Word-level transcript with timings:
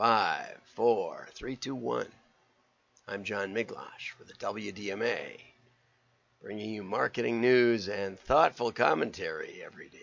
Five, 0.00 0.56
four, 0.76 1.28
three, 1.34 1.56
two, 1.56 1.74
one. 1.74 2.06
I'm 3.06 3.22
John 3.22 3.52
Miglautsch 3.52 4.12
for 4.16 4.24
the 4.24 4.32
WDMA, 4.32 5.36
bringing 6.40 6.70
you 6.70 6.82
marketing 6.82 7.42
news 7.42 7.86
and 7.86 8.18
thoughtful 8.18 8.72
commentary 8.72 9.60
every 9.62 9.90
day. 9.90 9.98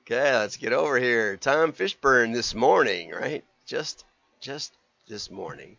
Okay, 0.00 0.36
let's 0.36 0.56
get 0.56 0.72
over 0.72 0.98
here. 0.98 1.36
Tom 1.36 1.72
Fishburne 1.72 2.34
this 2.34 2.52
morning, 2.52 3.12
right? 3.12 3.44
Just, 3.64 4.04
just 4.40 4.72
this 5.06 5.30
morning. 5.30 5.76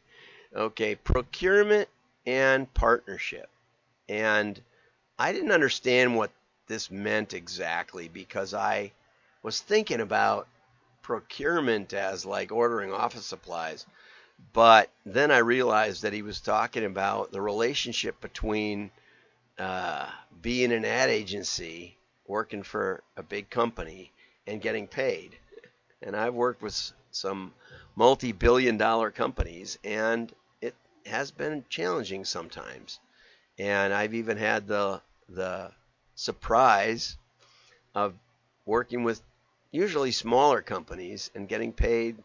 Okay, 0.55 0.95
procurement 0.95 1.89
and 2.25 2.73
partnership. 2.73 3.50
And 4.07 4.57
I 5.20 5.34
didn't 5.34 5.52
understand 5.52 6.15
what 6.15 6.31
this 6.68 6.89
meant 6.89 7.34
exactly 7.34 8.07
because 8.07 8.54
I 8.54 8.93
was 9.41 9.59
thinking 9.59 10.00
about 10.00 10.47
procurement 11.04 11.93
as 11.93 12.25
like 12.25 12.51
ordering 12.51 12.91
office 12.91 13.25
supplies. 13.25 13.85
But 14.52 14.89
then 15.05 15.30
I 15.31 15.38
realized 15.38 16.02
that 16.02 16.13
he 16.13 16.23
was 16.23 16.39
talking 16.39 16.84
about 16.84 17.31
the 17.31 17.41
relationship 17.41 18.20
between 18.20 18.89
uh, 19.59 20.09
being 20.41 20.71
an 20.71 20.85
ad 20.85 21.09
agency, 21.09 21.97
working 22.27 22.63
for 22.63 23.03
a 23.16 23.21
big 23.23 23.49
company, 23.49 24.11
and 24.47 24.61
getting 24.61 24.88
paid. 24.88 25.38
And 26.02 26.16
I've 26.16 26.34
worked 26.34 26.61
with 26.61 26.91
some 27.11 27.53
multi 27.95 28.31
billion 28.31 28.77
dollar 28.77 29.11
companies, 29.11 29.77
and 29.83 30.33
it 30.61 30.75
has 31.05 31.31
been 31.31 31.63
challenging 31.70 32.25
sometimes. 32.25 32.99
And 33.59 33.94
I've 33.94 34.16
even 34.16 34.38
had 34.38 34.67
the 34.67 35.02
the 35.30 35.72
surprise 36.16 37.17
of 37.95 38.13
working 38.66 39.03
with 39.03 39.22
usually 39.73 40.12
smaller 40.12 40.62
companies 40.62 41.32
and 41.36 41.50
getting 41.50 41.73
paid 41.73 42.16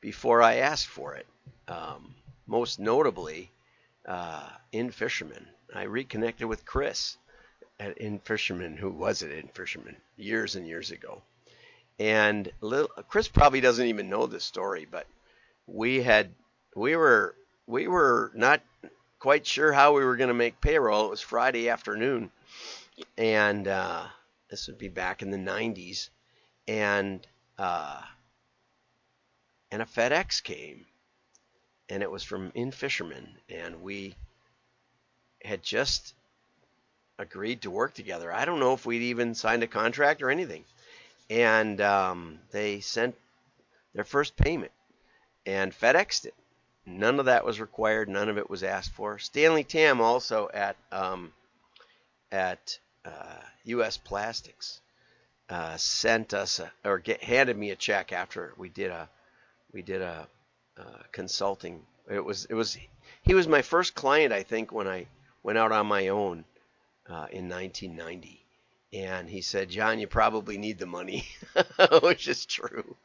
before 0.00 0.42
I 0.42 0.56
asked 0.56 0.86
for 0.86 1.14
it. 1.14 1.26
Um, 1.66 2.14
most 2.46 2.78
notably, 2.78 3.50
uh, 4.06 4.48
In-Fisherman, 4.70 5.48
I 5.74 5.84
reconnected 5.84 6.46
with 6.46 6.66
Chris 6.66 7.16
at 7.80 7.96
In-Fisherman, 7.98 8.76
who 8.76 8.90
was 8.90 9.22
at 9.22 9.30
In-Fisherman 9.30 9.96
years 10.16 10.56
and 10.56 10.66
years 10.66 10.90
ago. 10.90 11.22
And 11.98 12.52
little, 12.60 12.90
Chris 13.08 13.28
probably 13.28 13.60
doesn't 13.60 13.86
even 13.86 14.10
know 14.10 14.26
this 14.26 14.44
story, 14.44 14.86
but 14.90 15.06
we 15.66 16.02
had 16.02 16.30
we 16.74 16.96
were 16.96 17.34
we 17.66 17.88
were 17.88 18.32
not 18.34 18.62
quite 19.18 19.46
sure 19.46 19.72
how 19.72 19.94
we 19.94 20.04
were 20.04 20.16
going 20.16 20.28
to 20.28 20.34
make 20.34 20.60
payroll. 20.60 21.06
It 21.06 21.10
was 21.10 21.20
Friday 21.20 21.68
afternoon, 21.68 22.30
and 23.18 23.68
uh, 23.68 24.06
this 24.50 24.66
would 24.66 24.78
be 24.78 24.88
back 24.88 25.20
in 25.20 25.30
the 25.30 25.36
90s, 25.36 26.08
and 26.68 27.26
uh, 27.58 28.00
and 29.70 29.82
a 29.82 29.84
FedEx 29.84 30.42
came, 30.42 30.86
and 31.88 32.02
it 32.02 32.10
was 32.10 32.22
from 32.22 32.52
In-Fisherman, 32.54 33.36
and 33.48 33.82
we 33.82 34.16
had 35.44 35.62
just 35.62 36.14
agreed 37.18 37.62
to 37.62 37.70
work 37.70 37.94
together. 37.94 38.32
I 38.32 38.44
don't 38.44 38.60
know 38.60 38.72
if 38.72 38.86
we'd 38.86 39.02
even 39.02 39.34
signed 39.34 39.62
a 39.62 39.66
contract 39.66 40.22
or 40.22 40.30
anything, 40.30 40.64
and 41.28 41.80
um, 41.80 42.38
they 42.50 42.80
sent 42.80 43.14
their 43.94 44.04
first 44.04 44.36
payment, 44.36 44.72
and 45.46 45.72
FedExed 45.72 46.24
it 46.26 46.34
None 46.86 47.20
of 47.20 47.26
that 47.26 47.44
was 47.44 47.60
required. 47.60 48.08
None 48.08 48.28
of 48.28 48.38
it 48.38 48.50
was 48.50 48.62
asked 48.62 48.92
for. 48.92 49.18
Stanley 49.18 49.64
Tam 49.64 50.00
also 50.00 50.48
at 50.52 50.76
um, 50.90 51.32
at 52.32 52.78
uh, 53.04 53.40
U.S. 53.64 53.96
Plastics 53.96 54.80
uh, 55.50 55.76
sent 55.76 56.32
us 56.32 56.60
a, 56.60 56.72
or 56.84 57.00
get, 57.00 57.22
handed 57.24 57.58
me 57.58 57.70
a 57.70 57.76
check 57.76 58.12
after 58.12 58.54
we 58.56 58.68
did 58.68 58.90
a 58.90 59.08
we 59.72 59.82
did 59.82 60.00
a 60.00 60.28
uh, 60.78 61.02
consulting. 61.10 61.84
It 62.08 62.24
was 62.24 62.44
it 62.44 62.54
was 62.54 62.78
he 63.22 63.34
was 63.34 63.48
my 63.48 63.62
first 63.62 63.94
client 63.94 64.32
I 64.32 64.44
think 64.44 64.72
when 64.72 64.86
I 64.86 65.08
went 65.42 65.58
out 65.58 65.72
on 65.72 65.86
my 65.86 66.08
own 66.08 66.44
uh, 67.08 67.26
in 67.32 67.48
1990, 67.48 68.44
and 68.92 69.28
he 69.28 69.40
said, 69.40 69.70
"John, 69.70 69.98
you 69.98 70.06
probably 70.06 70.56
need 70.56 70.78
the 70.78 70.86
money," 70.86 71.26
which 72.02 72.28
is 72.28 72.46
true. 72.46 72.96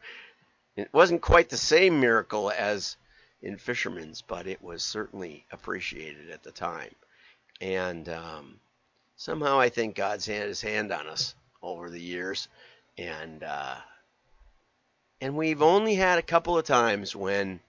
It 0.75 0.93
wasn't 0.93 1.23
quite 1.23 1.49
the 1.49 1.57
same 1.57 1.99
miracle 1.99 2.51
as 2.51 2.97
In-Fisherman's, 3.41 4.21
but 4.21 4.45
it 4.45 4.61
was 4.61 4.83
certainly 4.83 5.45
appreciated 5.51 6.29
at 6.29 6.43
the 6.43 6.51
time. 6.51 6.93
And 7.61 8.07
um, 8.09 8.59
somehow 9.15 9.59
I 9.59 9.69
think 9.69 9.95
God's 9.95 10.25
had 10.25 10.47
his 10.47 10.61
hand 10.61 10.91
on 10.91 11.07
us 11.07 11.33
over 11.67 11.89
the 11.89 12.01
years. 12.01 12.47
And 12.97 13.43
uh, 13.43 13.75
and 15.21 15.35
we've 15.35 15.61
only 15.61 15.95
had 15.95 16.19
a 16.19 16.23
couple 16.23 16.57
of 16.57 16.65
times 16.65 17.15
when 17.15 17.59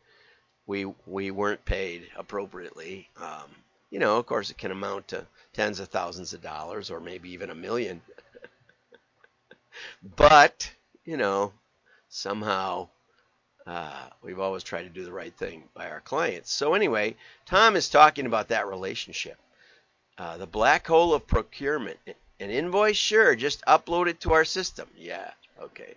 we 0.67 0.84
we 1.07 1.31
weren't 1.31 1.65
paid 1.65 2.09
appropriately. 2.17 3.09
Um, 3.21 3.51
you 3.91 3.99
know, 3.99 4.19
of 4.19 4.27
course, 4.27 4.51
it 4.51 4.59
can 4.59 4.71
amount 4.71 5.09
to 5.09 5.27
tens 5.53 5.81
of 5.81 5.89
thousands 5.89 6.33
of 6.33 6.43
dollars 6.43 6.91
or 6.91 7.01
maybe 7.01 7.31
even 7.31 7.51
a 7.51 7.55
million. 7.55 8.03
but 10.17 10.71
you 11.05 11.17
know, 11.17 11.53
somehow 12.09 12.89
uh, 13.67 14.09
we've 14.23 14.39
always 14.39 14.63
tried 14.63 14.84
to 14.84 14.89
do 14.89 15.05
the 15.05 15.13
right 15.13 15.37
thing 15.37 15.65
by 15.75 15.91
our 15.91 16.01
clients. 16.01 16.53
So, 16.53 16.75
anyway, 16.75 17.17
Tom 17.47 17.75
is 17.75 17.89
talking 17.89 18.27
about 18.27 18.49
that 18.49 18.69
relationship. 18.69 19.39
Uh, 20.19 20.37
the 20.37 20.47
black 20.47 20.87
hole 20.87 21.13
of 21.15 21.27
procurement. 21.27 21.99
An 22.38 22.50
invoice? 22.50 22.97
Sure, 22.97 23.34
just 23.34 23.64
upload 23.64 24.08
it 24.08 24.20
to 24.20 24.34
our 24.34 24.44
system. 24.44 24.88
Yeah, 24.97 25.30
okay. 25.60 25.94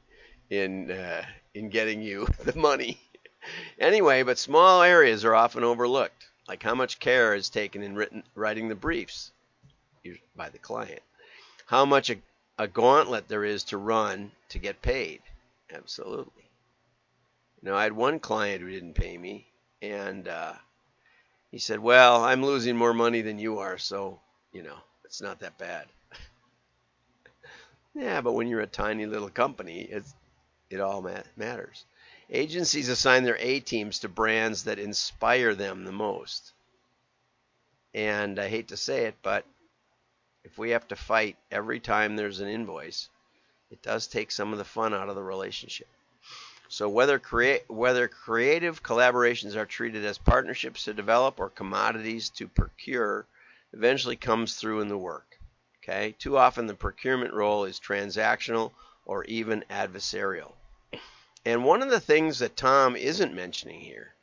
in 0.49 0.91
uh, 0.91 1.25
in 1.53 1.69
getting 1.69 2.01
you 2.01 2.25
the 2.45 2.57
money. 2.57 3.01
Anyway, 3.79 4.23
but 4.23 4.37
small 4.37 4.81
areas 4.81 5.25
are 5.25 5.35
often 5.35 5.63
overlooked, 5.63 6.25
like 6.47 6.63
how 6.63 6.75
much 6.75 6.99
care 6.99 7.33
is 7.35 7.49
taken 7.49 7.83
in 7.83 7.95
written, 7.95 8.23
writing 8.35 8.69
the 8.69 8.75
briefs 8.75 9.31
by 10.35 10.49
the 10.49 10.57
client, 10.57 11.01
how 11.65 11.85
much 11.85 12.11
a 12.57 12.67
gauntlet 12.67 13.27
there 13.27 13.43
is 13.43 13.63
to 13.65 13.77
run 13.77 14.31
to 14.49 14.59
get 14.59 14.81
paid. 14.81 15.21
Absolutely. 15.71 16.43
You 17.61 17.69
know, 17.69 17.75
I 17.75 17.83
had 17.83 17.93
one 17.93 18.19
client 18.19 18.61
who 18.61 18.69
didn't 18.69 18.93
pay 18.93 19.17
me, 19.17 19.47
and 19.81 20.27
uh, 20.27 20.53
he 21.51 21.59
said, 21.59 21.79
"Well, 21.79 22.23
I'm 22.23 22.45
losing 22.45 22.75
more 22.75 22.93
money 22.93 23.21
than 23.21 23.39
you 23.39 23.59
are, 23.59 23.77
so 23.77 24.19
you 24.51 24.63
know, 24.63 24.77
it's 25.05 25.21
not 25.21 25.39
that 25.39 25.57
bad." 25.57 25.87
yeah, 27.95 28.21
but 28.21 28.33
when 28.33 28.47
you're 28.47 28.61
a 28.61 28.67
tiny 28.67 29.05
little 29.05 29.29
company, 29.29 29.81
it's 29.81 30.13
it 30.69 30.79
all 30.79 31.01
matters. 31.35 31.85
Agencies 32.29 32.89
assign 32.89 33.23
their 33.23 33.37
A 33.37 33.61
teams 33.61 33.99
to 33.99 34.09
brands 34.09 34.65
that 34.65 34.79
inspire 34.79 35.55
them 35.55 35.85
the 35.85 35.93
most. 35.93 36.51
And 37.93 38.37
I 38.37 38.49
hate 38.49 38.67
to 38.67 38.77
say 38.77 39.05
it, 39.05 39.15
but 39.23 39.45
if 40.43 40.57
we 40.57 40.71
have 40.71 40.87
to 40.89 40.95
fight 40.95 41.37
every 41.51 41.79
time 41.79 42.15
there's 42.15 42.41
an 42.41 42.49
invoice, 42.49 43.09
it 43.71 43.81
does 43.81 44.07
take 44.07 44.31
some 44.31 44.51
of 44.51 44.57
the 44.57 44.65
fun 44.65 44.93
out 44.93 45.09
of 45.09 45.15
the 45.15 45.23
relationship. 45.23 45.87
So 46.67 46.89
whether 46.89 47.21
whether 47.67 48.07
creative 48.09 48.83
collaborations 48.83 49.55
are 49.55 49.65
treated 49.65 50.03
as 50.03 50.17
partnerships 50.17 50.83
to 50.83 50.93
develop 50.93 51.39
or 51.39 51.49
commodities 51.49 52.29
to 52.31 52.49
procure 52.49 53.25
eventually 53.71 54.17
comes 54.17 54.55
through 54.55 54.81
in 54.81 54.89
the 54.89 54.97
work. 54.97 55.39
Okay? 55.81 56.13
Too 56.19 56.37
often 56.37 56.67
the 56.67 56.73
procurement 56.73 57.33
role 57.33 57.63
is 57.63 57.79
transactional 57.79 58.73
or 59.05 59.23
even 59.23 59.63
adversarial. 59.69 60.56
And 61.45 61.63
one 61.63 61.81
of 61.81 61.89
the 61.89 61.99
things 61.99 62.39
that 62.39 62.57
Tom 62.57 62.95
isn't 62.95 63.33
mentioning 63.33 63.81
here 63.81 64.13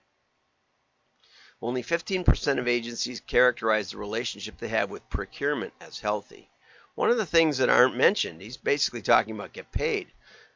only 1.65 1.83
15% 1.83 2.59
of 2.59 2.69
agencies 2.69 3.21
characterize 3.21 3.91
the 3.91 3.97
relationship 3.97 4.59
they 4.59 4.69
have 4.69 4.91
with 4.91 5.09
procurement 5.09 5.73
as 5.81 5.99
healthy. 5.99 6.51
One 6.95 7.09
of 7.09 7.17
the 7.17 7.25
things 7.25 7.57
that 7.57 7.71
aren't 7.71 7.97
mentioned, 7.97 8.43
he's 8.43 8.59
basically 8.59 9.01
talking 9.01 9.35
about 9.35 9.55
get 9.55 9.73
paid. 9.73 10.09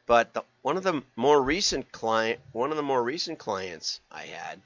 But 0.05 0.33
the, 0.33 0.43
one 0.61 0.77
of 0.77 0.83
the 0.83 1.01
more 1.15 1.41
recent 1.41 1.91
client, 1.91 2.39
one 2.51 2.69
of 2.69 2.77
the 2.77 2.83
more 2.83 3.03
recent 3.03 3.39
clients 3.39 4.01
I 4.11 4.25
had, 4.25 4.61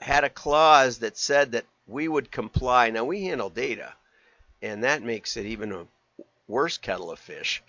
had 0.00 0.24
a 0.24 0.30
clause 0.30 0.98
that 0.98 1.16
said 1.16 1.52
that 1.52 1.66
we 1.86 2.08
would 2.08 2.32
comply. 2.32 2.90
Now 2.90 3.04
we 3.04 3.22
handle 3.22 3.50
data, 3.50 3.94
and 4.60 4.82
that 4.82 5.02
makes 5.02 5.36
it 5.36 5.46
even 5.46 5.70
a 5.72 5.86
worse 6.48 6.76
kettle 6.76 7.10
of 7.12 7.20
fish. 7.20 7.62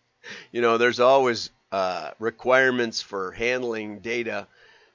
you 0.52 0.60
know, 0.60 0.78
there's 0.78 1.00
always 1.00 1.50
uh, 1.74 2.12
requirements 2.20 3.02
for 3.02 3.32
handling 3.32 3.98
data. 3.98 4.46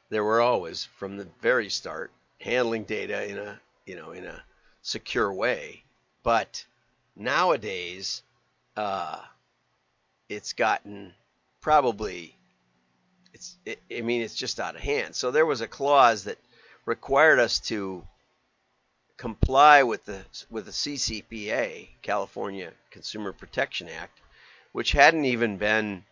There 0.09 0.23
were 0.23 0.39
always 0.39 0.85
from 0.85 1.17
the 1.17 1.27
very 1.41 1.69
start 1.69 2.09
handling 2.39 2.85
data 2.85 3.29
in 3.29 3.37
a 3.37 3.59
you 3.85 3.97
know 3.97 4.11
in 4.11 4.23
a 4.23 4.41
secure 4.81 5.33
way, 5.33 5.83
but 6.23 6.65
nowadays 7.17 8.23
uh, 8.77 9.19
it's 10.29 10.53
gotten 10.53 11.13
probably 11.59 12.33
it's 13.33 13.57
it, 13.65 13.81
I 13.93 13.99
mean 13.99 14.21
it's 14.21 14.35
just 14.35 14.61
out 14.61 14.75
of 14.77 14.81
hand. 14.81 15.13
So 15.13 15.31
there 15.31 15.45
was 15.45 15.59
a 15.59 15.67
clause 15.67 16.23
that 16.23 16.37
required 16.85 17.39
us 17.39 17.59
to 17.71 18.07
comply 19.17 19.83
with 19.83 20.05
the 20.05 20.23
with 20.49 20.63
the 20.63 20.71
CCPA, 20.71 21.89
California 22.01 22.71
Consumer 22.89 23.33
Protection 23.33 23.89
Act, 23.89 24.17
which 24.71 24.93
hadn't 24.93 25.25
even 25.25 25.57
been 25.57 26.05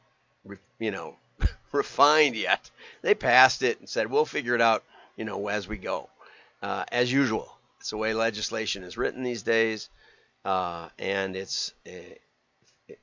you 0.80 0.92
know, 0.92 1.16
refined 1.72 2.36
yet. 2.36 2.70
They 3.02 3.14
passed 3.16 3.64
it 3.64 3.80
and 3.80 3.90
said, 3.90 4.10
we'll 4.10 4.26
figure 4.26 4.56
it 4.56 4.62
out, 4.62 4.84
you 5.16 5.26
know, 5.26 5.48
as 5.48 5.68
we 5.68 5.78
go. 5.78 6.10
Uh, 6.62 6.86
as 6.92 7.12
usual, 7.12 7.58
it's 7.80 7.92
the 7.92 7.98
way 7.98 8.14
legislation 8.14 8.84
is 8.84 8.98
written 8.98 9.24
these 9.24 9.44
days, 9.44 9.90
uh, 10.44 10.90
and 10.98 11.36
it's, 11.36 11.74
a, 11.86 12.18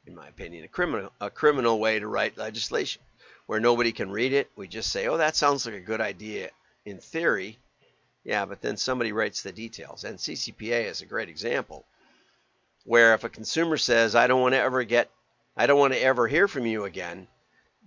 in 0.07 0.15
my 0.15 0.27
opinion, 0.27 0.65
a 0.65 0.69
criminal 0.69 1.13
a 1.21 1.31
criminal 1.31 1.79
way 1.79 1.99
to 1.99 2.09
write 2.09 2.37
legislation, 2.37 3.03
where 3.47 3.61
nobody 3.61 3.93
can 3.93 4.11
read 4.11 4.33
it. 4.33 4.51
We 4.57 4.67
just 4.67 4.91
say, 4.91 5.07
oh, 5.07 5.19
that 5.19 5.37
sounds 5.37 5.67
like 5.67 5.77
a 5.77 5.81
good 5.81 6.01
idea 6.01 6.51
in 6.85 6.99
theory, 6.99 7.59
yeah, 8.25 8.45
but 8.47 8.61
then 8.61 8.77
somebody 8.77 9.13
writes 9.13 9.43
the 9.43 9.53
details. 9.53 10.05
And 10.05 10.19
CCPA 10.19 10.87
is 10.87 11.03
a 11.03 11.07
great 11.07 11.29
example, 11.29 11.85
where 12.85 13.15
if 13.15 13.25
a 13.25 13.29
consumer 13.29 13.77
says, 13.77 14.15
I 14.15 14.27
don't 14.27 14.41
want 14.41 14.55
to 14.55 14.61
ever 14.61 14.83
get, 14.85 15.11
I 15.57 15.67
don't 15.67 15.79
want 15.79 15.93
to 15.93 16.03
ever 16.03 16.27
hear 16.27 16.49
from 16.49 16.67
you 16.67 16.85
again, 16.85 17.29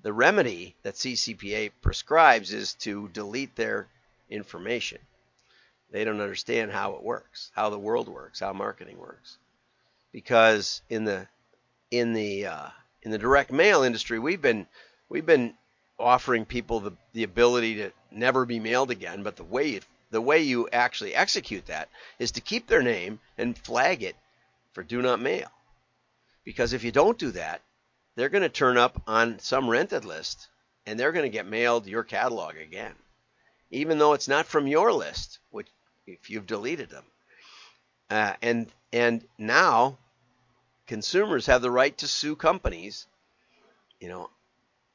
the 0.02 0.14
remedy 0.14 0.76
that 0.84 0.96
CCPA 0.96 1.72
prescribes 1.82 2.54
is 2.54 2.74
to 2.76 3.10
delete 3.10 3.56
their 3.56 3.88
information. 4.30 5.00
They 5.92 6.04
don't 6.04 6.22
understand 6.22 6.72
how 6.72 6.94
it 6.94 7.04
works, 7.04 7.52
how 7.56 7.70
the 7.70 7.80
world 7.80 8.10
works, 8.10 8.40
how 8.40 8.54
marketing 8.54 8.98
works. 8.98 9.38
Because 10.12 10.82
in 10.90 11.06
the 11.06 11.28
in 11.92 12.14
the 12.14 12.48
uh, 12.48 12.70
in 13.04 13.12
the 13.12 13.18
direct 13.18 13.52
mail 13.52 13.84
industry, 13.84 14.20
we've 14.20 14.42
been 14.42 14.68
we've 15.10 15.26
been 15.26 15.54
offering 16.00 16.46
people 16.46 16.80
the, 16.80 16.92
the 17.14 17.24
ability 17.24 17.76
to 17.76 17.92
never 18.12 18.46
be 18.46 18.60
mailed 18.60 18.92
again, 18.92 19.24
but 19.24 19.36
the 19.36 19.44
way 19.44 19.68
you, 19.68 19.82
the 20.12 20.22
way 20.22 20.42
you 20.42 20.70
actually 20.70 21.16
execute 21.16 21.66
that 21.68 21.90
is 22.20 22.32
to 22.32 22.42
keep 22.42 22.68
their 22.68 22.84
name 22.84 23.20
and 23.38 23.58
flag 23.58 24.04
it 24.04 24.16
for 24.74 24.84
do 24.84 25.02
not 25.02 25.20
mail. 25.20 25.50
Because 26.44 26.74
if 26.74 26.84
you 26.84 26.92
don't 26.92 27.18
do 27.18 27.32
that, 27.32 27.62
they're 28.18 28.30
going 28.30 28.42
to 28.42 28.50
turn 28.50 28.78
up 28.78 29.00
on 29.08 29.38
some 29.40 29.70
rented 29.70 30.04
list 30.04 30.48
and 30.88 31.00
they're 31.00 31.12
going 31.12 31.24
to 31.24 31.30
get 31.30 31.46
mailed 31.46 31.86
your 31.86 32.04
catalog 32.04 32.58
again, 32.58 32.94
even 33.70 34.00
though 34.00 34.14
it's 34.14 34.28
not 34.28 34.48
from 34.48 34.66
your 34.66 34.92
list, 34.92 35.38
which 35.52 35.68
if 36.08 36.30
you've 36.30 36.48
deleted 36.48 36.90
them. 36.90 37.04
Uh, 38.10 38.34
and 38.42 38.68
and 38.92 39.24
now 39.38 39.98
consumers 40.88 41.46
have 41.46 41.62
the 41.62 41.70
right 41.70 41.96
to 42.00 42.08
sue 42.08 42.36
companies, 42.36 43.06
you 44.00 44.10
know, 44.10 44.30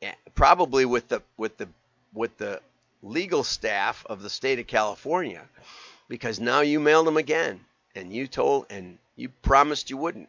eh, 0.00 0.12
probably 0.34 0.84
with 0.84 1.06
the 1.08 1.22
with 1.36 1.56
the 1.58 1.68
with 2.12 2.36
the 2.38 2.60
legal 3.02 3.44
staff 3.44 4.04
of 4.08 4.22
the 4.22 4.30
state 4.30 4.58
of 4.58 4.66
California, 4.66 5.42
because 6.08 6.40
now 6.40 6.60
you 6.60 6.80
mailed 6.80 7.06
them 7.06 7.18
again, 7.18 7.60
and 7.94 8.12
you 8.12 8.26
told 8.26 8.66
and 8.68 8.98
you 9.14 9.28
promised 9.28 9.90
you 9.90 9.96
wouldn't. 9.96 10.28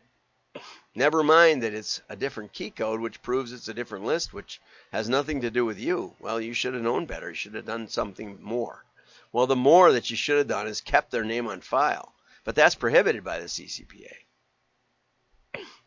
Never 0.96 1.24
mind 1.24 1.64
that 1.64 1.74
it's 1.74 2.02
a 2.08 2.16
different 2.16 2.54
key 2.54 2.70
code, 2.70 3.00
which 3.00 3.22
proves 3.22 3.52
it's 3.52 3.68
a 3.68 3.74
different 3.74 4.06
list, 4.06 4.32
which 4.32 4.62
has 4.92 5.10
nothing 5.10 5.42
to 5.42 5.50
do 5.50 5.66
with 5.66 5.80
you. 5.80 6.16
Well, 6.20 6.40
you 6.40 6.54
should 6.54 6.76
have 6.76 6.84
known 6.84 7.06
better. 7.06 7.30
You 7.30 7.36
should 7.36 7.56
have 7.56 7.66
done 7.66 7.88
something 7.88 8.38
more. 8.42 8.86
Well, 9.32 9.48
the 9.48 9.56
more 9.56 9.92
that 9.94 10.12
you 10.12 10.16
should 10.16 10.38
have 10.38 10.48
done 10.48 10.68
is 10.68 10.82
kept 10.82 11.10
their 11.10 11.24
name 11.24 11.48
on 11.48 11.62
file. 11.62 12.14
But 12.44 12.56
that's 12.56 12.76
prohibited 12.76 13.24
by 13.24 13.40
the 13.40 13.46
CCPA. 13.46 14.14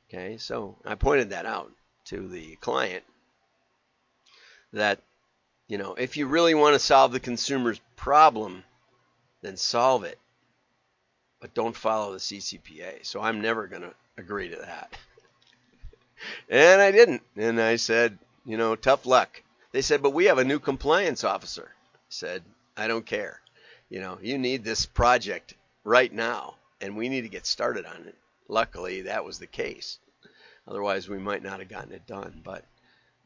Okay, 0.08 0.38
so 0.38 0.76
I 0.84 0.94
pointed 0.94 1.30
that 1.30 1.46
out 1.46 1.70
to 2.06 2.28
the 2.28 2.56
client 2.56 3.04
that, 4.72 5.00
you 5.68 5.78
know, 5.78 5.94
if 5.94 6.16
you 6.16 6.26
really 6.26 6.54
want 6.54 6.74
to 6.74 6.78
solve 6.78 7.12
the 7.12 7.20
consumer's 7.20 7.80
problem, 7.96 8.64
then 9.42 9.56
solve 9.56 10.04
it. 10.04 10.18
But 11.46 11.54
don't 11.54 11.76
follow 11.76 12.10
the 12.10 12.18
CCPA. 12.18 13.06
So 13.06 13.20
I'm 13.20 13.40
never 13.40 13.68
going 13.68 13.82
to 13.82 13.94
agree 14.18 14.48
to 14.48 14.56
that. 14.56 14.98
and 16.48 16.80
I 16.82 16.90
didn't. 16.90 17.22
And 17.36 17.60
I 17.60 17.76
said, 17.76 18.18
you 18.44 18.56
know, 18.56 18.74
tough 18.74 19.06
luck. 19.06 19.44
They 19.70 19.80
said, 19.80 20.02
but 20.02 20.10
we 20.10 20.24
have 20.24 20.38
a 20.38 20.44
new 20.44 20.58
compliance 20.58 21.22
officer. 21.22 21.70
I 21.94 21.98
said, 22.08 22.42
I 22.76 22.88
don't 22.88 23.06
care. 23.06 23.40
You 23.90 24.00
know, 24.00 24.18
you 24.20 24.38
need 24.38 24.64
this 24.64 24.86
project 24.86 25.54
right 25.84 26.12
now, 26.12 26.56
and 26.80 26.96
we 26.96 27.08
need 27.08 27.20
to 27.20 27.28
get 27.28 27.46
started 27.46 27.86
on 27.86 28.08
it. 28.08 28.16
Luckily, 28.48 29.02
that 29.02 29.24
was 29.24 29.38
the 29.38 29.46
case. 29.46 30.00
Otherwise, 30.66 31.08
we 31.08 31.18
might 31.18 31.44
not 31.44 31.60
have 31.60 31.68
gotten 31.68 31.92
it 31.92 32.08
done. 32.08 32.40
But 32.42 32.64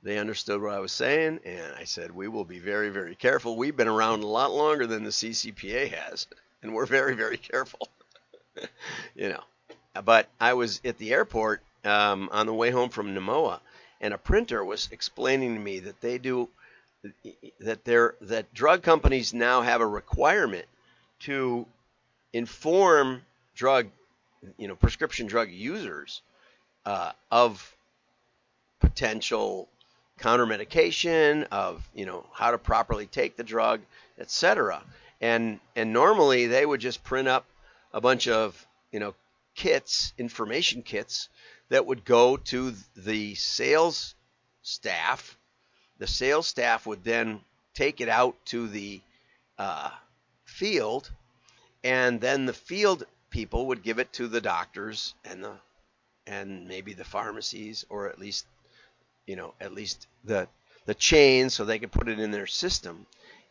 they 0.02 0.18
understood 0.18 0.60
what 0.60 0.74
I 0.74 0.80
was 0.80 0.92
saying, 0.92 1.40
and 1.46 1.72
I 1.74 1.84
said, 1.84 2.10
we 2.10 2.28
will 2.28 2.44
be 2.44 2.58
very, 2.58 2.90
very 2.90 3.14
careful. 3.14 3.56
We've 3.56 3.78
been 3.78 3.88
around 3.88 4.24
a 4.24 4.26
lot 4.26 4.52
longer 4.52 4.86
than 4.86 5.04
the 5.04 5.10
CCPA 5.10 5.94
has, 5.94 6.26
and 6.62 6.74
we're 6.74 6.84
very, 6.84 7.14
very 7.14 7.38
careful. 7.38 7.88
you 9.14 9.29
know, 9.29 9.43
but 10.05 10.29
I 10.40 10.55
was 10.55 10.81
at 10.85 10.99
the 10.99 11.12
airport 11.12 11.62
um, 11.85 12.29
on 12.33 12.47
the 12.47 12.55
way 12.55 12.71
home 12.71 12.90
from 12.90 13.14
NEMOA, 13.14 13.61
and 14.00 14.14
a 14.14 14.19
printer 14.19 14.64
was 14.64 14.88
explaining 14.93 15.55
to 15.55 15.61
me 15.61 15.81
that 15.81 16.00
they 16.00 16.19
do 16.19 16.49
that 17.61 17.85
they 17.85 17.99
that 18.21 18.52
drug 18.52 18.83
companies 18.83 19.33
now 19.33 19.62
have 19.62 19.81
a 19.81 19.87
requirement 19.87 20.67
to 21.21 21.67
inform 22.33 23.23
drug, 23.55 23.88
you 24.59 24.69
know, 24.69 24.76
prescription 24.76 25.26
drug 25.26 25.50
users 25.50 26.23
uh, 26.87 27.12
of 27.31 27.75
potential 28.81 29.69
counter 30.19 30.47
medication, 30.47 31.45
of 31.50 31.88
you 31.95 32.07
know 32.07 32.25
how 32.33 32.50
to 32.50 32.59
properly 32.59 33.07
take 33.07 33.37
the 33.37 33.45
drug, 33.45 33.81
etc. 34.19 34.83
And 35.21 35.61
and 35.75 35.93
normally 35.93 36.47
they 36.47 36.64
would 36.64 36.81
just 36.81 37.02
print 37.02 37.29
up 37.29 37.45
a 37.92 38.00
bunch 38.00 38.28
of 38.28 38.66
you 38.92 39.00
know 39.00 39.14
kits, 39.54 40.12
information 40.18 40.82
kits, 40.82 41.28
that 41.68 41.87
would 41.87 42.04
go 42.04 42.37
to 42.37 42.75
the 42.97 43.35
sales 43.35 44.14
staff. 44.62 45.37
The 45.99 46.06
sales 46.06 46.47
staff 46.47 46.87
would 46.87 47.04
then 47.04 47.40
take 47.75 48.00
it 48.00 48.09
out 48.09 48.37
to 48.47 48.68
the 48.68 49.00
uh, 49.59 49.90
field, 50.44 51.11
and 51.85 52.20
then 52.20 52.47
the 52.47 52.52
field 52.52 53.04
people 53.30 53.66
would 53.66 53.82
give 53.82 53.99
it 53.99 54.12
to 54.14 54.26
the 54.28 54.40
doctors 54.40 55.14
and 55.25 55.44
the 55.44 55.52
and 56.26 56.68
maybe 56.68 56.92
the 56.92 57.04
pharmacies, 57.04 57.85
or 57.88 58.09
at 58.09 58.18
least, 58.18 58.47
you 59.26 59.37
know, 59.37 59.54
at 59.61 59.75
least 59.75 60.06
the 60.25 60.49
the 60.87 60.94
chain, 60.94 61.50
so 61.50 61.64
they 61.64 61.78
could 61.78 61.92
put 61.92 62.09
it 62.09 62.18
in 62.18 62.30
their 62.30 62.47
system, 62.47 63.06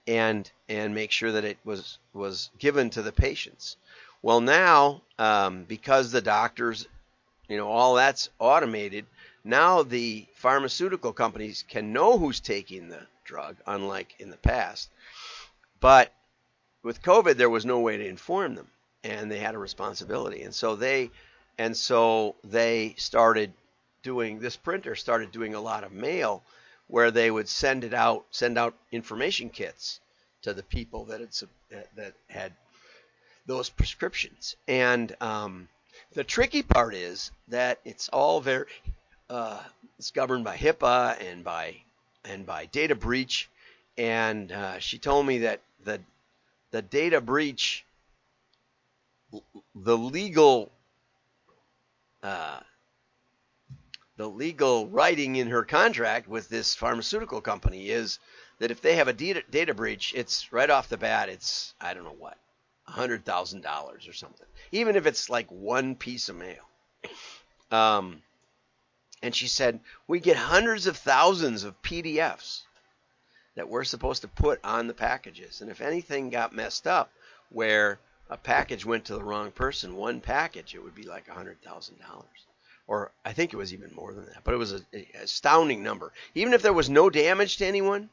and 0.08 0.50
and 0.68 0.96
make 0.96 1.12
sure 1.12 1.32
that 1.32 1.46
it 1.46 1.58
was 1.64 1.98
was 2.14 2.50
given 2.58 2.90
to 2.90 3.02
the 3.02 3.12
patients. 3.12 3.78
Well, 4.22 4.42
now 4.42 5.02
um, 5.20 5.66
because 5.66 6.12
the 6.12 6.22
doctors, 6.22 6.88
you 7.48 7.58
know, 7.58 7.68
all 7.68 7.96
that's 7.96 8.30
automated. 8.40 9.06
Now 9.44 9.84
the 9.84 10.26
pharmaceutical 10.36 11.14
companies 11.14 11.64
can 11.68 11.94
know 11.94 12.18
who's 12.18 12.40
taking 12.40 12.90
the 12.90 13.06
drug, 13.26 13.58
unlike 13.68 14.16
in 14.20 14.30
the 14.30 14.38
past. 14.38 14.90
But 15.80 16.14
with 16.84 17.02
COVID, 17.02 17.36
there 17.36 17.50
was 17.50 17.66
no 17.66 17.80
way 17.80 17.98
to 17.98 18.08
inform 18.08 18.56
them, 18.56 18.68
and 19.04 19.30
they 19.30 19.40
had 19.40 19.56
a 19.56 19.60
responsibility, 19.60 20.44
and 20.44 20.56
so 20.56 20.76
they, 20.76 21.12
and 21.58 21.76
so 21.76 22.36
they 22.44 22.96
started 22.98 23.54
doing 24.02 24.40
this 24.40 24.56
printer 24.56 24.96
started 24.96 25.32
doing 25.32 25.56
a 25.56 25.62
lot 25.62 25.84
of 25.84 25.92
mail, 25.92 26.42
where 26.88 27.12
they 27.12 27.30
would 27.30 27.50
send 27.50 27.84
it 27.84 27.94
out, 27.94 28.26
send 28.32 28.58
out 28.58 28.74
information 28.92 29.50
kits 29.50 30.00
to 30.42 30.54
the 30.54 30.64
people 30.64 31.06
that 31.06 31.20
had 31.20 31.88
that 31.96 32.14
had 32.30 32.54
those 33.50 33.70
prescriptions, 33.70 34.56
and 34.68 35.16
um, 35.22 35.68
the 36.14 36.24
tricky 36.24 36.62
part 36.64 36.94
is 36.94 37.32
that 37.50 37.80
it's 37.84 38.10
all 38.10 38.42
very 38.42 38.66
uh, 39.30 39.62
it's 39.98 40.12
governed 40.12 40.44
by 40.44 40.56
HIPAA 40.56 41.22
and 41.32 41.44
by 41.44 41.76
and 42.26 42.46
by 42.46 42.66
data 42.68 42.96
breach. 42.96 43.50
And 43.98 44.52
uh, 44.52 44.80
she 44.80 44.98
told 44.98 45.26
me 45.26 45.40
that 45.40 45.62
the 45.84 46.00
the 46.72 46.82
data 46.82 47.20
breach, 47.22 47.86
the 49.76 49.98
legal 49.98 50.72
uh, 52.24 52.60
the 54.18 54.30
legal 54.30 54.88
writing 54.88 55.38
in 55.38 55.48
her 55.48 55.64
contract 55.64 56.28
with 56.28 56.50
this 56.50 56.76
pharmaceutical 56.76 57.42
company 57.42 57.90
is 57.90 58.20
that 58.60 58.72
if 58.72 58.82
they 58.82 58.96
have 58.96 59.08
a 59.08 59.14
data, 59.14 59.42
data 59.50 59.74
breach, 59.74 60.14
it's 60.16 60.52
right 60.52 60.70
off 60.70 60.90
the 60.90 60.98
bat, 60.98 61.30
it's 61.30 61.74
I 61.80 61.94
don't 61.94 62.04
know 62.04 62.16
what, 62.18 62.38
hundred 62.90 63.26
thousand 63.26 63.62
dollars 63.62 64.08
or 64.08 64.14
something. 64.14 64.48
Even 64.72 64.96
if 64.96 65.06
it's 65.06 65.30
like 65.30 65.50
one 65.50 65.96
piece 65.96 66.30
of 66.30 66.36
mail. 66.36 66.68
Um, 67.72 68.22
and 69.22 69.36
she 69.36 69.48
said, 69.48 69.80
We 70.08 70.20
get 70.20 70.38
hundreds 70.38 70.88
of 70.88 70.98
thousands 70.98 71.64
of 71.64 71.82
PDFs 71.82 72.62
that 73.56 73.70
we're 73.70 73.84
supposed 73.84 74.22
to 74.22 74.28
put 74.28 74.60
on 74.64 74.88
the 74.88 74.94
packages. 74.94 75.62
And 75.62 75.70
if 75.70 75.82
anything 75.82 76.30
got 76.30 76.56
messed 76.56 76.88
up 76.88 77.12
where 77.50 78.00
a 78.30 78.38
package 78.38 78.86
went 78.86 79.06
to 79.06 79.16
the 79.16 79.24
wrong 79.24 79.52
person, 79.52 79.96
one 79.96 80.22
package, 80.22 80.76
it 80.76 80.84
would 80.84 80.96
be 80.96 81.04
like 81.04 81.28
$100,000. 81.28 81.58
Or 82.88 83.12
I 83.26 83.34
think 83.34 83.54
it 83.54 83.58
was 83.58 83.74
even 83.74 83.94
more 83.94 84.14
than 84.14 84.26
that. 84.28 84.44
But 84.44 84.54
it 84.54 84.58
was 84.58 84.72
an 84.72 84.86
astounding 85.22 85.84
number. 85.84 86.12
Even 86.34 86.54
if 86.54 86.62
there 86.62 86.74
was 86.74 86.90
no 86.90 87.10
damage 87.10 87.58
to 87.58 87.66
anyone, 87.66 88.10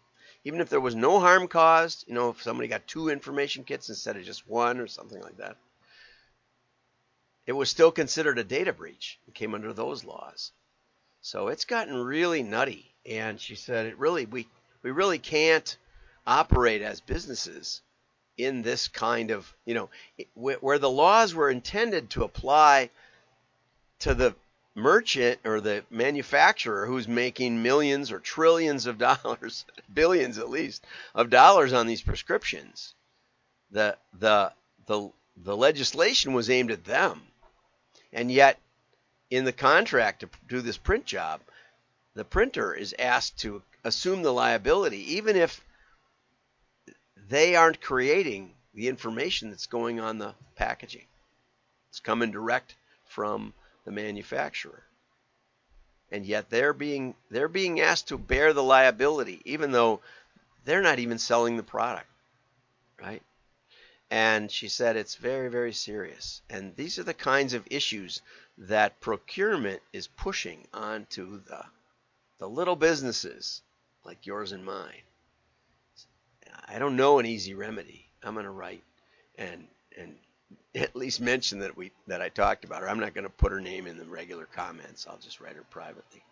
even 0.47 0.61
if 0.61 0.69
there 0.69 0.81
was 0.81 0.95
no 0.95 1.19
harm 1.19 1.49
caused, 1.49 2.05
you 2.07 2.15
know, 2.15 2.31
if 2.31 2.41
somebody 2.41 2.69
got 2.69 2.87
two 2.87 3.09
information 3.09 3.65
kits 3.65 3.89
instead 3.89 4.17
of 4.17 4.23
just 4.23 4.49
one 4.49 4.79
or 4.79 4.87
something 4.87 5.21
like 5.21 5.39
that, 5.39 5.57
it 7.49 7.53
was 7.53 7.69
still 7.69 7.91
considered 7.91 8.39
a 8.39 8.45
data 8.45 8.73
breach. 8.73 9.19
It 9.27 9.35
came 9.35 9.55
under 9.55 9.73
those 9.73 10.05
laws. 10.05 10.53
So 11.21 11.49
it's 11.49 11.65
gotten 11.65 11.97
really 11.97 12.45
nutty. 12.45 12.95
And 13.05 13.41
she 13.41 13.57
said, 13.57 13.87
it 13.87 13.99
really, 13.99 14.25
we, 14.25 14.47
we 14.85 14.93
really 14.93 15.19
can't 15.19 15.77
operate 16.25 16.81
as 16.81 17.01
businesses 17.01 17.83
in 18.37 18.63
this 18.63 18.87
kind 18.87 19.33
of, 19.33 19.53
you 19.65 19.75
know, 19.75 19.91
where 20.35 20.79
the 20.79 20.89
laws 20.89 21.35
were 21.35 21.51
intended 21.51 22.11
to 22.11 22.23
apply 22.23 22.91
to 23.99 24.15
the 24.15 24.37
merchant 24.77 25.41
or 25.45 25.61
the 25.61 25.83
manufacturer 25.91 26.87
who's 26.87 27.09
making 27.09 27.63
millions 27.63 28.13
or 28.13 28.21
trillions 28.21 28.87
of 28.87 28.99
dollars, 29.09 29.65
billions 29.93 30.39
at 30.39 30.51
least, 30.51 30.85
of 31.15 31.31
dollars 31.31 31.73
on 31.73 31.87
these 31.87 32.03
prescriptions. 32.03 32.95
The 33.73 33.97
the 34.19 34.53
the 34.87 35.11
the 35.37 35.57
legislation 35.57 36.33
was 36.33 36.49
aimed 36.49 36.71
at 36.71 36.85
them. 36.85 37.23
And 38.13 38.31
yet 38.31 38.61
in 39.31 39.45
the 39.45 39.53
contract 39.53 40.21
to 40.21 40.29
do 40.47 40.61
this 40.61 40.79
print 40.79 41.05
job, 41.05 41.41
the 42.15 42.25
printer 42.25 42.73
is 42.73 42.95
asked 42.99 43.39
to 43.41 43.63
assume 43.85 44.23
the 44.23 44.33
liability, 44.33 45.15
even 45.15 45.37
if 45.37 45.63
they 47.29 47.57
aren't 47.57 47.81
creating 47.81 48.55
the 48.75 48.89
information 48.89 49.51
that's 49.51 49.67
going 49.67 50.01
on 50.01 50.19
the 50.19 50.35
packaging. 50.55 51.07
It's 51.91 52.01
coming 52.01 52.31
direct 52.31 52.75
from 53.07 53.53
the 53.87 53.93
manufacturer. 53.93 54.83
And 56.13 56.27
yet 56.27 56.51
they're 56.51 56.75
being 56.75 57.15
they're 57.31 57.49
being 57.49 57.81
asked 57.81 58.09
to 58.09 58.19
bear 58.19 58.53
the 58.53 58.63
liability, 58.63 59.41
even 59.47 59.73
though 59.73 60.01
they're 60.65 60.83
not 60.83 60.99
even 60.99 61.19
selling 61.19 61.57
the 61.57 61.63
product. 61.63 62.09
Right? 63.01 63.23
And 64.11 64.51
she 64.51 64.69
said 64.69 64.97
it's 64.97 65.17
very, 65.17 65.49
very 65.49 65.73
serious. 65.73 66.43
And 66.51 66.77
these 66.77 66.99
are 66.99 67.03
the 67.03 67.15
kinds 67.15 67.55
of 67.55 67.67
issues 67.71 68.23
that 68.59 69.01
procurement 69.01 69.83
is 69.93 70.07
pushing 70.07 70.67
onto 70.75 71.43
the 71.43 71.65
the 72.39 72.49
little 72.49 72.77
businesses 72.77 73.63
like 74.05 74.27
yours 74.27 74.53
and 74.53 74.65
mine. 74.65 75.03
I 76.69 76.79
don't 76.79 76.97
know 76.97 77.19
an 77.19 77.27
easy 77.27 77.55
remedy. 77.55 78.09
I'm 78.23 78.35
going 78.35 78.45
to 78.45 78.51
write 78.51 78.83
and 79.37 79.69
and 79.97 80.17
at 80.75 80.97
least 80.97 81.21
mention 81.21 81.59
that 81.61 81.77
we 81.77 81.93
that 82.07 82.23
I 82.23 82.29
talked 82.29 82.65
about 82.65 82.83
her. 82.83 82.89
I'm 82.89 83.01
not 83.01 83.15
going 83.15 83.25
to 83.25 83.31
put 83.31 83.53
her 83.53 83.61
name 83.61 83.87
in 83.87 83.97
the 83.97 84.05
regular 84.05 84.47
comments. 84.47 85.07
I'll 85.07 85.19
just 85.19 85.41
write 85.41 85.57
her 85.57 85.65
privately. 85.71 86.23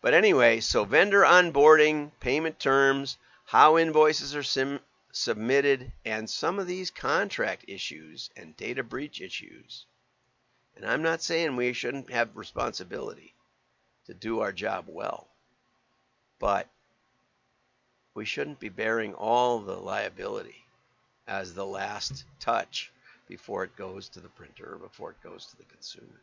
But 0.00 0.14
anyway, 0.14 0.60
so 0.60 0.84
vendor 0.84 1.22
onboarding, 1.22 2.10
payment 2.20 2.60
terms, 2.60 3.18
how 3.46 3.78
invoices 3.78 4.36
are 4.36 4.42
sim- 4.42 4.80
submitted, 5.12 5.90
and 6.04 6.30
some 6.30 6.58
of 6.58 6.66
these 6.66 6.90
contract 6.90 7.64
issues 7.66 8.30
and 8.36 8.56
data 8.56 8.82
breach 8.82 9.20
issues 9.20 9.86
and 10.78 10.88
I'm 10.88 11.02
not 11.02 11.22
saying 11.22 11.56
we 11.56 11.72
shouldn't 11.72 12.10
have 12.10 12.36
responsibility 12.36 13.34
to 14.06 14.14
do 14.14 14.40
our 14.40 14.52
job 14.52 14.84
well, 14.86 15.26
but 16.38 16.68
we 18.14 18.24
shouldn't 18.24 18.60
be 18.60 18.68
bearing 18.68 19.12
all 19.14 19.58
the 19.58 19.76
liability 19.76 20.64
as 21.26 21.52
the 21.52 21.66
last 21.66 22.24
touch 22.38 22.92
before 23.28 23.62
it 23.62 23.76
goes 23.76 24.08
to 24.08 24.20
the 24.20 24.28
printer 24.30 24.74
or 24.74 24.78
before 24.78 25.10
it 25.10 25.22
goes 25.22 25.46
to 25.46 25.56
the 25.56 25.64
consumer. 25.64 26.20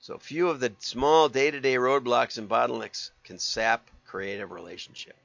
So 0.00 0.16
few 0.18 0.48
of 0.48 0.60
the 0.60 0.72
small 0.78 1.28
day-to-day 1.28 1.74
roadblocks 1.74 2.38
and 2.38 2.48
bottlenecks 2.48 3.10
can 3.22 3.38
sap 3.38 3.86
creative 4.06 4.50
relationship. 4.50 5.16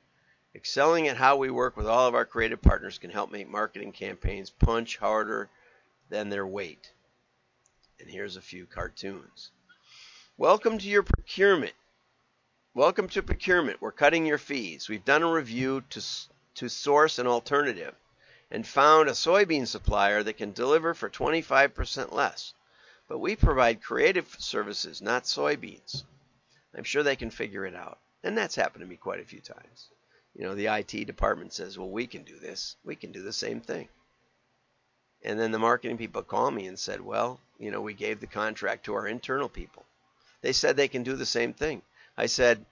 Excelling 0.54 1.08
at 1.08 1.18
how 1.18 1.38
we 1.38 1.50
work 1.50 1.76
with 1.76 1.88
all 1.88 2.08
of 2.08 2.16
our 2.16 2.26
creative 2.26 2.62
partners 2.62 2.98
can 2.98 3.10
help 3.10 3.32
make 3.32 3.50
marketing 3.50 3.94
campaigns 3.94 4.50
punch 4.50 4.98
harder 4.98 5.50
than 6.10 6.30
their 6.30 6.46
weight. 6.46 6.92
And 8.00 8.10
here's 8.10 8.36
a 8.36 8.42
few 8.42 8.66
cartoons. 8.66 9.52
Welcome 10.38 10.78
to 10.78 10.88
your 10.88 11.04
procurement. 11.04 11.74
Welcome 12.74 13.08
to 13.10 13.24
procurement. 13.24 13.82
We're 13.82 13.94
cutting 13.94 14.26
your 14.26 14.38
fees. 14.38 14.90
We've 14.90 15.06
done 15.06 15.24
a 15.24 15.32
review 15.32 15.84
to, 15.92 16.04
to 16.56 16.70
source 16.70 17.20
an 17.20 17.28
alternative 17.28 17.96
and 18.52 18.68
found 18.68 19.10
a 19.10 19.14
soybean 19.14 19.68
supplier 19.68 20.24
that 20.24 20.38
can 20.38 20.52
deliver 20.52 20.94
for 20.94 21.10
25% 21.10 22.12
less. 22.12 22.54
But 23.08 23.20
we 23.20 23.36
provide 23.36 23.84
creative 23.84 24.36
services, 24.40 25.02
not 25.02 25.24
soybeans. 25.24 26.04
I'm 26.76 26.84
sure 26.84 27.04
they 27.04 27.16
can 27.16 27.30
figure 27.30 27.66
it 27.66 27.76
out. 27.76 28.00
And 28.24 28.38
that's 28.38 28.56
happened 28.56 28.82
to 28.82 28.88
me 28.88 28.98
quite 28.98 29.20
a 29.20 29.26
few 29.26 29.42
times. 29.42 29.90
You 30.34 30.44
know, 30.44 30.56
the 30.56 30.68
IT 30.68 31.06
department 31.06 31.54
says, 31.54 31.78
well, 31.78 31.90
we 31.90 32.08
can 32.08 32.24
do 32.24 32.38
this. 32.38 32.76
We 32.84 32.96
can 32.96 33.12
do 33.12 33.22
the 33.22 33.34
same 33.34 33.62
thing. 33.62 33.88
And 35.24 35.40
then 35.40 35.52
the 35.52 35.60
marketing 35.60 35.98
people 35.98 36.24
call 36.24 36.52
me 36.52 36.68
and 36.68 36.78
said, 36.78 37.02
well, 37.02 37.40
you 37.58 37.72
know, 37.72 37.82
we 37.82 37.94
gave 37.94 38.20
the 38.20 38.28
contract 38.28 38.86
to 38.86 38.94
our 38.96 39.08
internal 39.08 39.50
people. 39.50 39.86
They 40.42 40.54
said 40.54 40.76
they 40.76 40.88
can 40.88 41.04
do 41.04 41.16
the 41.16 41.26
same 41.26 41.54
thing. 41.54 41.82
I 42.18 42.28
said, 42.28 42.66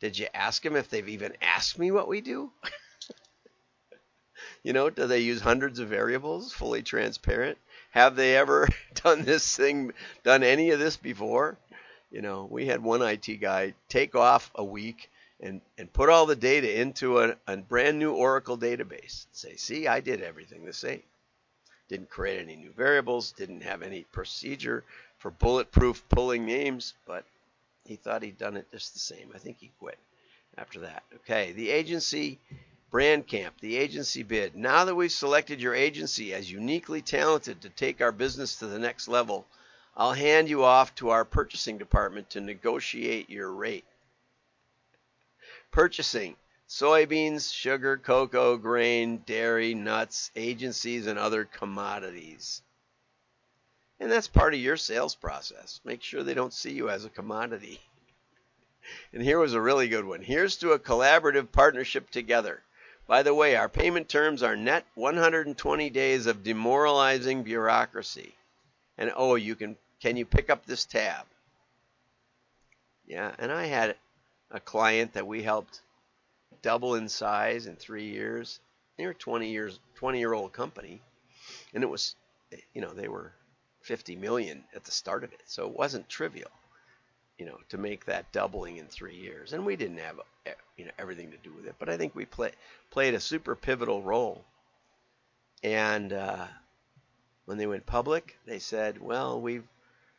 Did 0.00 0.18
you 0.18 0.26
ask 0.34 0.62
them 0.62 0.76
if 0.76 0.88
they've 0.88 1.08
even 1.08 1.36
asked 1.40 1.78
me 1.78 1.90
what 1.90 2.08
we 2.08 2.20
do? 2.20 2.52
you 4.62 4.72
know, 4.72 4.90
do 4.90 5.06
they 5.06 5.20
use 5.20 5.40
hundreds 5.40 5.78
of 5.78 5.88
variables, 5.88 6.52
fully 6.52 6.82
transparent? 6.82 7.58
Have 7.90 8.16
they 8.16 8.36
ever 8.36 8.68
done 9.02 9.22
this 9.22 9.56
thing, 9.56 9.92
done 10.22 10.42
any 10.42 10.70
of 10.70 10.78
this 10.78 10.96
before? 10.96 11.56
You 12.10 12.22
know, 12.22 12.46
we 12.50 12.66
had 12.66 12.82
one 12.82 13.02
IT 13.02 13.40
guy 13.40 13.74
take 13.88 14.14
off 14.14 14.50
a 14.54 14.64
week 14.64 15.10
and, 15.40 15.60
and 15.78 15.92
put 15.92 16.08
all 16.08 16.26
the 16.26 16.36
data 16.36 16.80
into 16.80 17.20
a, 17.20 17.36
a 17.46 17.56
brand 17.56 17.98
new 17.98 18.12
Oracle 18.12 18.58
database. 18.58 19.26
Say, 19.32 19.56
see, 19.56 19.86
I 19.86 20.00
did 20.00 20.22
everything 20.22 20.64
the 20.64 20.72
same 20.72 21.02
didn't 21.92 22.08
create 22.08 22.40
any 22.40 22.56
new 22.56 22.72
variables, 22.72 23.32
didn't 23.32 23.62
have 23.62 23.82
any 23.82 24.04
procedure 24.12 24.82
for 25.18 25.30
bulletproof 25.30 26.02
pulling 26.08 26.46
names, 26.46 26.94
but 27.06 27.26
he 27.84 27.96
thought 27.96 28.22
he'd 28.22 28.38
done 28.38 28.56
it 28.56 28.66
just 28.72 28.94
the 28.94 28.98
same. 28.98 29.30
I 29.34 29.38
think 29.38 29.58
he 29.60 29.70
quit 29.78 29.98
after 30.56 30.80
that. 30.80 31.02
Okay, 31.16 31.52
the 31.52 31.68
agency 31.68 32.38
brand 32.92 33.26
camp, 33.26 33.54
the 33.60 33.78
agency 33.78 34.22
bid. 34.22 34.54
Now 34.54 34.84
that 34.84 34.94
we've 34.94 35.10
selected 35.10 35.62
your 35.62 35.74
agency 35.74 36.34
as 36.34 36.52
uniquely 36.52 37.00
talented 37.00 37.62
to 37.62 37.70
take 37.70 38.02
our 38.02 38.12
business 38.12 38.56
to 38.56 38.66
the 38.66 38.78
next 38.78 39.08
level, 39.08 39.46
I'll 39.96 40.12
hand 40.12 40.50
you 40.50 40.62
off 40.62 40.94
to 40.96 41.08
our 41.08 41.24
purchasing 41.24 41.78
department 41.78 42.28
to 42.30 42.42
negotiate 42.42 43.30
your 43.30 43.50
rate. 43.50 43.86
Purchasing 45.70 46.36
soybeans, 46.68 47.50
sugar, 47.50 47.96
cocoa, 47.96 48.58
grain, 48.58 49.22
dairy, 49.24 49.72
nuts, 49.72 50.30
agencies, 50.36 51.06
and 51.06 51.18
other 51.18 51.46
commodities. 51.46 52.60
And 54.00 54.12
that's 54.12 54.28
part 54.28 54.52
of 54.52 54.60
your 54.60 54.76
sales 54.76 55.14
process. 55.14 55.80
Make 55.82 56.02
sure 56.02 56.22
they 56.22 56.34
don't 56.34 56.52
see 56.52 56.72
you 56.72 56.90
as 56.90 57.06
a 57.06 57.10
commodity. 57.10 57.80
And 59.12 59.22
here 59.22 59.38
was 59.38 59.54
a 59.54 59.60
really 59.60 59.88
good 59.88 60.04
one. 60.04 60.22
Here's 60.22 60.56
to 60.56 60.72
a 60.72 60.78
collaborative 60.78 61.52
partnership 61.52 62.10
together. 62.10 62.64
By 63.06 63.22
the 63.22 63.34
way, 63.34 63.56
our 63.56 63.68
payment 63.68 64.08
terms 64.08 64.42
are 64.42 64.56
net 64.56 64.86
120 64.94 65.90
days 65.90 66.26
of 66.26 66.44
demoralizing 66.44 67.42
bureaucracy. 67.42 68.34
And 68.96 69.12
oh, 69.16 69.34
you 69.34 69.56
can 69.56 69.76
can 70.00 70.16
you 70.16 70.24
pick 70.24 70.50
up 70.50 70.64
this 70.64 70.84
tab? 70.84 71.26
Yeah, 73.06 73.34
and 73.38 73.52
I 73.52 73.66
had 73.66 73.96
a 74.50 74.60
client 74.60 75.14
that 75.14 75.26
we 75.26 75.42
helped 75.42 75.80
double 76.62 76.94
in 76.94 77.08
size 77.08 77.66
in 77.66 77.76
3 77.76 78.04
years. 78.04 78.60
They 78.96 79.06
were 79.06 79.14
20 79.14 79.50
years 79.50 79.80
20 79.96 80.18
year 80.18 80.32
old 80.32 80.52
company 80.52 81.02
and 81.74 81.82
it 81.82 81.90
was 81.90 82.14
you 82.72 82.82
know, 82.82 82.92
they 82.92 83.08
were 83.08 83.32
50 83.80 84.16
million 84.16 84.64
at 84.74 84.84
the 84.84 84.92
start 84.92 85.24
of 85.24 85.32
it. 85.32 85.42
So 85.46 85.66
it 85.66 85.76
wasn't 85.76 86.08
trivial 86.08 86.50
you 87.42 87.48
know, 87.48 87.58
to 87.68 87.76
make 87.76 88.04
that 88.04 88.30
doubling 88.30 88.76
in 88.76 88.86
three 88.86 89.16
years. 89.16 89.52
And 89.52 89.66
we 89.66 89.74
didn't 89.74 89.98
have, 89.98 90.20
you 90.76 90.84
know, 90.84 90.92
everything 90.96 91.32
to 91.32 91.36
do 91.38 91.52
with 91.52 91.66
it, 91.66 91.74
but 91.76 91.88
I 91.88 91.96
think 91.96 92.14
we 92.14 92.24
play, 92.24 92.52
played 92.92 93.14
a 93.14 93.20
super 93.20 93.56
pivotal 93.56 94.00
role. 94.00 94.44
And 95.64 96.12
uh, 96.12 96.46
when 97.46 97.58
they 97.58 97.66
went 97.66 97.84
public, 97.84 98.38
they 98.46 98.60
said, 98.60 99.00
"Well, 99.00 99.40
we've, 99.40 99.64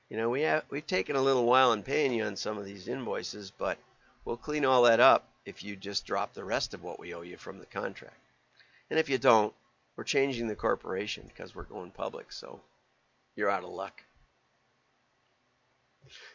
you 0.10 0.18
know, 0.18 0.30
we 0.30 0.42
have 0.42 0.65
we've 0.70 0.86
taken 0.86 1.15
a 1.15 1.22
little 1.22 1.46
while 1.46 1.72
in 1.72 1.82
paying 1.82 2.12
you 2.12 2.25
on 2.25 2.36
some 2.36 2.58
of 2.58 2.65
these 2.65 2.89
invoices, 2.89 3.53
but 3.58 3.77
we'll 4.25 4.36
clean 4.36 4.65
all 4.65 4.84
that 4.84 5.00
up 5.00 5.25
if 5.46 5.63
you 5.63 5.77
just 5.77 6.06
drop 6.06 6.34
the 6.34 6.44
rest 6.44 6.74
of 6.74 6.84
what 6.84 7.00
we 7.00 7.13
owe 7.13 7.22
you 7.22 7.38
from 7.38 7.58
the 7.60 7.65
contract. 7.68 8.20
And 8.89 9.00
if 9.00 9.08
you 9.08 9.18
don't, 9.18 9.53
we're 9.96 10.03
changing 10.03 10.48
the 10.48 10.58
corporation 10.58 11.24
because 11.27 11.56
we're 11.56 11.63
going 11.63 11.92
public, 11.92 12.34
so 12.34 12.60
you're 13.38 13.50
out 13.50 13.63
of 13.63 13.70
luck." 13.70 14.03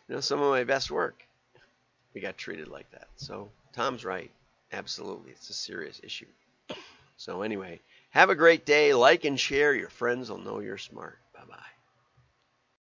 You 0.09 0.15
know, 0.15 0.21
some 0.21 0.41
of 0.41 0.51
my 0.51 0.65
best 0.65 0.91
work, 0.91 1.23
we 2.15 2.21
got 2.21 2.37
treated 2.37 2.69
like 2.69 2.91
that. 2.93 3.09
So 3.17 3.49
Tom's 3.73 4.05
right. 4.05 4.31
Absolutely. 4.73 5.31
It's 5.33 5.51
a 5.51 5.55
serious 5.55 6.01
issue. 6.03 6.27
So 7.17 7.43
anyway, 7.43 7.81
have 8.11 8.31
a 8.31 8.35
great 8.35 8.65
day. 8.67 8.95
Like 8.95 9.25
and 9.25 9.39
share. 9.39 9.75
Your 9.75 9.89
friends 9.91 10.31
will 10.31 10.39
know 10.39 10.61
you're 10.61 10.79
smart. 10.79 11.19
Bye 11.35 11.45
bye. 11.49 11.78